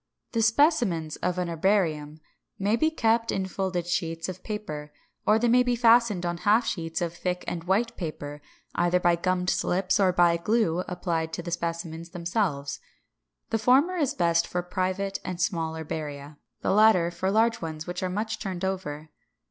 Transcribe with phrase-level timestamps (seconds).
[0.31, 2.21] The specimens of an herbarium
[2.57, 4.91] may be kept in folded sheets of paper;
[5.27, 8.41] or they may be fastened on half sheets of thick and white paper,
[8.73, 12.79] either by gummed slips, or by glue applied to the specimens themselves.
[13.51, 18.01] The former is best for private and small herbaria; the latter for large ones which
[18.01, 19.11] are much turned over.